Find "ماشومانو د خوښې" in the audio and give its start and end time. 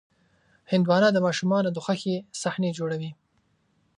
1.25-2.15